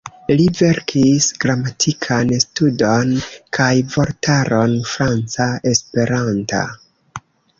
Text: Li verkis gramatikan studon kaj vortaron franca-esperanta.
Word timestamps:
Li 0.37 0.45
verkis 0.59 1.25
gramatikan 1.43 2.31
studon 2.45 3.13
kaj 3.59 3.69
vortaron 3.97 4.73
franca-esperanta. 4.93 6.63